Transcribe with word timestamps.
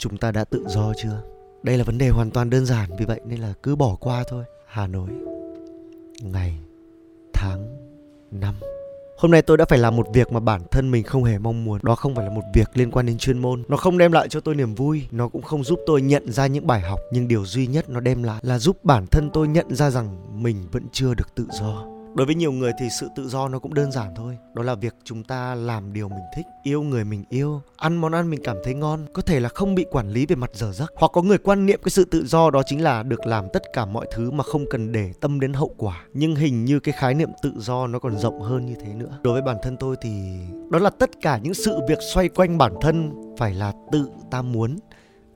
chúng 0.00 0.16
ta 0.16 0.32
đã 0.32 0.44
tự 0.44 0.64
do 0.68 0.92
chưa 1.02 1.22
đây 1.62 1.78
là 1.78 1.84
vấn 1.84 1.98
đề 1.98 2.08
hoàn 2.08 2.30
toàn 2.30 2.50
đơn 2.50 2.66
giản, 2.66 2.90
vì 2.98 3.04
vậy 3.04 3.20
nên 3.24 3.40
là 3.40 3.52
cứ 3.62 3.76
bỏ 3.76 3.96
qua 4.00 4.24
thôi 4.28 4.44
hà 4.66 4.86
nội, 4.86 5.10
ngày, 6.22 6.58
tháng, 7.32 7.76
năm 8.30 8.54
Hôm 9.18 9.30
nay 9.30 9.42
tôi 9.42 9.56
đã 9.56 9.64
phải 9.64 9.78
làm 9.78 9.96
một 9.96 10.06
việc 10.12 10.32
mà 10.32 10.40
bản 10.40 10.62
thân 10.70 10.90
mình 10.90 11.04
không 11.04 11.24
hề 11.24 11.38
mong 11.38 11.64
muốn. 11.64 11.80
Đó 11.82 11.94
không 11.94 12.14
phải 12.14 12.24
là 12.24 12.30
một 12.30 12.42
việc 12.54 12.68
liên 12.74 12.90
quan 12.90 13.06
đến 13.06 13.18
chuyên 13.18 13.38
môn. 13.38 13.62
Nó 13.68 13.76
không 13.76 13.98
đem 13.98 14.12
lại 14.12 14.28
cho 14.28 14.40
tôi 14.40 14.54
niềm 14.54 14.74
vui. 14.74 15.06
Nó 15.10 15.28
cũng 15.28 15.42
không 15.42 15.64
giúp 15.64 15.80
tôi 15.86 16.02
nhận 16.02 16.32
ra 16.32 16.46
những 16.46 16.66
bài 16.66 16.80
học. 16.80 17.00
Nhưng 17.12 17.28
điều 17.28 17.46
duy 17.46 17.66
nhất 17.66 17.90
nó 17.90 18.00
đem 18.00 18.22
lại 18.22 18.40
là 18.42 18.58
giúp 18.58 18.84
bản 18.84 19.06
thân 19.06 19.30
tôi 19.32 19.48
nhận 19.48 19.74
ra 19.74 19.90
rằng 19.90 20.16
mình 20.42 20.56
vẫn 20.72 20.82
chưa 20.92 21.14
được 21.14 21.34
tự 21.34 21.46
do 21.60 21.99
đối 22.14 22.26
với 22.26 22.34
nhiều 22.34 22.52
người 22.52 22.72
thì 22.78 22.88
sự 22.90 23.08
tự 23.16 23.28
do 23.28 23.48
nó 23.48 23.58
cũng 23.58 23.74
đơn 23.74 23.92
giản 23.92 24.14
thôi. 24.16 24.38
Đó 24.54 24.62
là 24.62 24.74
việc 24.74 24.94
chúng 25.04 25.24
ta 25.24 25.54
làm 25.54 25.92
điều 25.92 26.08
mình 26.08 26.24
thích, 26.36 26.46
yêu 26.62 26.82
người 26.82 27.04
mình 27.04 27.24
yêu, 27.28 27.60
ăn 27.76 27.96
món 27.96 28.12
ăn 28.12 28.30
mình 28.30 28.40
cảm 28.44 28.56
thấy 28.64 28.74
ngon. 28.74 29.06
Có 29.12 29.22
thể 29.22 29.40
là 29.40 29.48
không 29.48 29.74
bị 29.74 29.84
quản 29.90 30.08
lý 30.08 30.26
về 30.26 30.36
mặt 30.36 30.50
giờ 30.54 30.72
giấc 30.72 30.92
hoặc 30.96 31.12
có 31.14 31.22
người 31.22 31.38
quan 31.38 31.66
niệm 31.66 31.80
cái 31.82 31.90
sự 31.90 32.04
tự 32.04 32.26
do 32.26 32.50
đó 32.50 32.62
chính 32.66 32.82
là 32.82 33.02
được 33.02 33.26
làm 33.26 33.46
tất 33.52 33.62
cả 33.72 33.84
mọi 33.84 34.06
thứ 34.14 34.30
mà 34.30 34.44
không 34.44 34.64
cần 34.70 34.92
để 34.92 35.12
tâm 35.20 35.40
đến 35.40 35.52
hậu 35.52 35.74
quả. 35.78 36.04
Nhưng 36.12 36.34
hình 36.34 36.64
như 36.64 36.80
cái 36.80 36.94
khái 36.98 37.14
niệm 37.14 37.30
tự 37.42 37.52
do 37.56 37.86
nó 37.86 37.98
còn 37.98 38.18
rộng 38.18 38.40
hơn 38.40 38.66
như 38.66 38.74
thế 38.84 38.94
nữa. 38.94 39.18
Đối 39.22 39.32
với 39.32 39.42
bản 39.42 39.56
thân 39.62 39.76
tôi 39.76 39.96
thì 40.02 40.10
đó 40.70 40.78
là 40.78 40.90
tất 40.90 41.10
cả 41.22 41.38
những 41.38 41.54
sự 41.54 41.78
việc 41.88 41.98
xoay 42.14 42.28
quanh 42.28 42.58
bản 42.58 42.72
thân 42.80 43.12
phải 43.38 43.54
là 43.54 43.72
tự 43.92 44.08
ta 44.30 44.42
muốn 44.42 44.78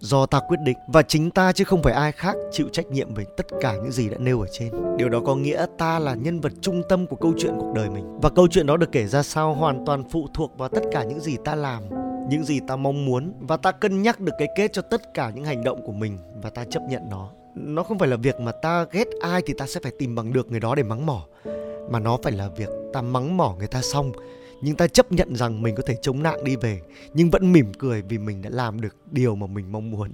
do 0.04 0.26
ta 0.26 0.40
quyết 0.48 0.60
định 0.60 0.78
và 0.86 1.02
chính 1.02 1.30
ta 1.30 1.52
chứ 1.52 1.64
không 1.64 1.82
phải 1.82 1.92
ai 1.92 2.12
khác 2.12 2.36
chịu 2.52 2.68
trách 2.72 2.86
nhiệm 2.86 3.14
về 3.14 3.24
tất 3.36 3.46
cả 3.60 3.74
những 3.74 3.92
gì 3.92 4.08
đã 4.08 4.16
nêu 4.18 4.40
ở 4.40 4.46
trên. 4.52 4.72
Điều 4.96 5.08
đó 5.08 5.20
có 5.26 5.34
nghĩa 5.34 5.66
ta 5.78 5.98
là 5.98 6.14
nhân 6.14 6.40
vật 6.40 6.52
trung 6.60 6.82
tâm 6.88 7.06
của 7.06 7.16
câu 7.16 7.32
chuyện 7.38 7.54
cuộc 7.58 7.72
đời 7.74 7.90
mình 7.90 8.18
và 8.22 8.30
câu 8.30 8.48
chuyện 8.50 8.66
đó 8.66 8.76
được 8.76 8.92
kể 8.92 9.06
ra 9.06 9.22
sao 9.22 9.54
hoàn 9.54 9.84
toàn 9.86 10.04
phụ 10.10 10.26
thuộc 10.34 10.58
vào 10.58 10.68
tất 10.68 10.80
cả 10.92 11.04
những 11.04 11.20
gì 11.20 11.36
ta 11.44 11.54
làm, 11.54 11.82
những 12.28 12.44
gì 12.44 12.60
ta 12.66 12.76
mong 12.76 13.04
muốn 13.04 13.32
và 13.40 13.56
ta 13.56 13.72
cân 13.72 14.02
nhắc 14.02 14.20
được 14.20 14.32
cái 14.38 14.48
kết 14.56 14.72
cho 14.72 14.82
tất 14.82 15.14
cả 15.14 15.30
những 15.34 15.44
hành 15.44 15.64
động 15.64 15.82
của 15.86 15.92
mình 15.92 16.18
và 16.42 16.50
ta 16.50 16.64
chấp 16.64 16.82
nhận 16.88 17.02
nó. 17.10 17.30
Nó 17.54 17.82
không 17.82 17.98
phải 17.98 18.08
là 18.08 18.16
việc 18.16 18.40
mà 18.40 18.52
ta 18.52 18.86
ghét 18.90 19.08
ai 19.20 19.42
thì 19.46 19.54
ta 19.58 19.66
sẽ 19.66 19.80
phải 19.82 19.92
tìm 19.98 20.14
bằng 20.14 20.32
được 20.32 20.50
người 20.50 20.60
đó 20.60 20.74
để 20.74 20.82
mắng 20.82 21.06
mỏ 21.06 21.26
mà 21.90 22.00
nó 22.00 22.18
phải 22.22 22.32
là 22.32 22.48
việc 22.56 22.68
ta 22.92 23.02
mắng 23.02 23.36
mỏ 23.36 23.54
người 23.58 23.68
ta 23.68 23.82
xong 23.82 24.12
nhưng 24.60 24.76
ta 24.76 24.86
chấp 24.86 25.12
nhận 25.12 25.36
rằng 25.36 25.62
mình 25.62 25.74
có 25.74 25.82
thể 25.86 25.96
chống 26.02 26.22
nạn 26.22 26.44
đi 26.44 26.56
về, 26.56 26.80
nhưng 27.14 27.30
vẫn 27.30 27.52
mỉm 27.52 27.72
cười 27.78 28.02
vì 28.02 28.18
mình 28.18 28.42
đã 28.42 28.50
làm 28.52 28.80
được 28.80 28.96
điều 29.10 29.34
mà 29.34 29.46
mình 29.46 29.72
mong 29.72 29.90
muốn. 29.90 30.10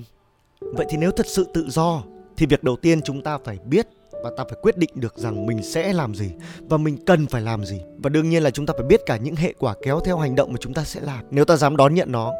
Vậy 0.60 0.86
thì 0.90 0.96
nếu 0.96 1.10
thật 1.10 1.26
sự 1.26 1.46
tự 1.54 1.66
do, 1.68 2.02
thì 2.36 2.46
việc 2.46 2.64
đầu 2.64 2.76
tiên 2.76 3.02
chúng 3.02 3.22
ta 3.22 3.38
phải 3.38 3.58
biết 3.64 3.86
và 4.22 4.30
ta 4.36 4.44
phải 4.44 4.58
quyết 4.62 4.76
định 4.76 4.90
được 4.94 5.18
rằng 5.18 5.46
mình 5.46 5.62
sẽ 5.62 5.92
làm 5.92 6.14
gì 6.14 6.30
và 6.58 6.76
mình 6.76 7.04
cần 7.04 7.26
phải 7.26 7.42
làm 7.42 7.64
gì. 7.64 7.80
Và 7.98 8.10
đương 8.10 8.30
nhiên 8.30 8.42
là 8.42 8.50
chúng 8.50 8.66
ta 8.66 8.74
phải 8.76 8.86
biết 8.86 9.00
cả 9.06 9.16
những 9.16 9.36
hệ 9.36 9.54
quả 9.58 9.74
kéo 9.82 10.00
theo 10.00 10.18
hành 10.18 10.34
động 10.34 10.52
mà 10.52 10.56
chúng 10.60 10.74
ta 10.74 10.84
sẽ 10.84 11.00
làm. 11.00 11.24
Nếu 11.30 11.44
ta 11.44 11.56
dám 11.56 11.76
đón 11.76 11.94
nhận 11.94 12.12
nó, 12.12 12.32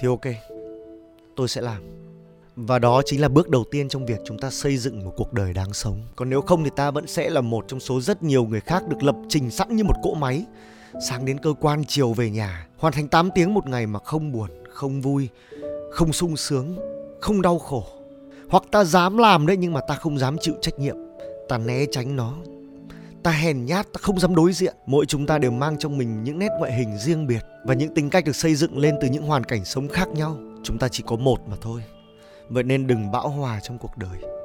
thì 0.00 0.08
ok, 0.08 0.34
tôi 1.36 1.48
sẽ 1.48 1.60
làm. 1.60 1.82
Và 2.56 2.78
đó 2.78 3.02
chính 3.04 3.20
là 3.20 3.28
bước 3.28 3.48
đầu 3.48 3.64
tiên 3.70 3.88
trong 3.88 4.06
việc 4.06 4.20
chúng 4.24 4.38
ta 4.38 4.50
xây 4.50 4.76
dựng 4.76 5.04
một 5.04 5.12
cuộc 5.16 5.32
đời 5.32 5.52
đáng 5.52 5.72
sống. 5.72 6.02
Còn 6.16 6.30
nếu 6.30 6.40
không 6.40 6.64
thì 6.64 6.70
ta 6.76 6.90
vẫn 6.90 7.06
sẽ 7.06 7.30
là 7.30 7.40
một 7.40 7.64
trong 7.68 7.80
số 7.80 8.00
rất 8.00 8.22
nhiều 8.22 8.44
người 8.44 8.60
khác 8.60 8.88
được 8.88 9.02
lập 9.02 9.16
trình 9.28 9.50
sẵn 9.50 9.76
như 9.76 9.84
một 9.84 9.94
cỗ 10.02 10.14
máy 10.14 10.44
sáng 11.08 11.24
đến 11.24 11.38
cơ 11.38 11.54
quan 11.60 11.84
chiều 11.84 12.12
về 12.12 12.30
nhà, 12.30 12.66
hoàn 12.76 12.92
thành 12.92 13.08
8 13.08 13.30
tiếng 13.34 13.54
một 13.54 13.68
ngày 13.68 13.86
mà 13.86 13.98
không 14.04 14.32
buồn, 14.32 14.50
không 14.70 15.00
vui, 15.00 15.28
không 15.90 16.12
sung 16.12 16.36
sướng, 16.36 16.76
không 17.20 17.42
đau 17.42 17.58
khổ. 17.58 17.84
Hoặc 18.48 18.62
ta 18.70 18.84
dám 18.84 19.18
làm 19.18 19.46
đấy 19.46 19.56
nhưng 19.56 19.72
mà 19.72 19.80
ta 19.88 19.94
không 19.94 20.18
dám 20.18 20.36
chịu 20.40 20.54
trách 20.60 20.78
nhiệm. 20.78 20.96
Ta 21.48 21.58
né 21.58 21.86
tránh 21.90 22.16
nó. 22.16 22.34
Ta 23.22 23.30
hèn 23.30 23.64
nhát, 23.64 23.92
ta 23.92 23.98
không 24.02 24.20
dám 24.20 24.34
đối 24.34 24.52
diện. 24.52 24.76
Mỗi 24.86 25.06
chúng 25.06 25.26
ta 25.26 25.38
đều 25.38 25.50
mang 25.50 25.78
trong 25.78 25.98
mình 25.98 26.24
những 26.24 26.38
nét 26.38 26.48
ngoại 26.58 26.72
hình 26.72 26.98
riêng 26.98 27.26
biệt 27.26 27.44
và 27.64 27.74
những 27.74 27.94
tính 27.94 28.10
cách 28.10 28.24
được 28.24 28.36
xây 28.36 28.54
dựng 28.54 28.78
lên 28.78 28.94
từ 29.00 29.08
những 29.08 29.22
hoàn 29.22 29.44
cảnh 29.44 29.64
sống 29.64 29.88
khác 29.88 30.08
nhau. 30.08 30.36
Chúng 30.62 30.78
ta 30.78 30.88
chỉ 30.88 31.04
có 31.06 31.16
một 31.16 31.48
mà 31.48 31.56
thôi. 31.60 31.84
Vậy 32.48 32.62
nên 32.62 32.86
đừng 32.86 33.10
bão 33.10 33.28
hòa 33.28 33.60
trong 33.62 33.78
cuộc 33.78 33.96
đời. 33.96 34.37